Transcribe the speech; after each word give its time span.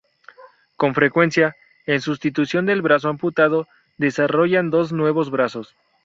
Con 0.77 0.95
frecuencia, 0.95 1.55
en 1.85 2.01
sustitución 2.01 2.65
del 2.65 2.81
brazo 2.81 3.07
amputado, 3.07 3.67
desarrollan 3.99 4.71
dos 4.71 4.91
nuevos 4.91 5.29
brazos. 5.29 5.75